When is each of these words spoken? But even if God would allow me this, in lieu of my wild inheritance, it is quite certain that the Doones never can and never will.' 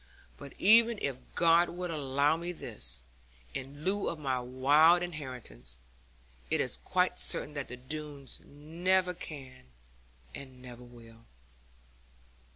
But 0.35 0.53
even 0.57 0.97
if 0.99 1.19
God 1.35 1.69
would 1.69 1.91
allow 1.91 2.35
me 2.35 2.51
this, 2.51 3.03
in 3.53 3.83
lieu 3.83 4.07
of 4.09 4.17
my 4.17 4.39
wild 4.39 5.03
inheritance, 5.03 5.77
it 6.49 6.59
is 6.59 6.75
quite 6.75 7.19
certain 7.19 7.53
that 7.53 7.67
the 7.67 7.77
Doones 7.77 8.39
never 8.43 9.13
can 9.13 9.65
and 10.33 10.59
never 10.59 10.81
will.' 10.83 11.27